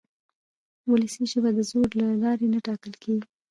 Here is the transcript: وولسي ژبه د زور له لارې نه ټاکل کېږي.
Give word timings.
وولسي 0.87 1.23
ژبه 1.31 1.49
د 1.57 1.59
زور 1.69 1.89
له 1.99 2.07
لارې 2.23 2.45
نه 2.53 2.59
ټاکل 2.67 2.93
کېږي. 3.03 3.25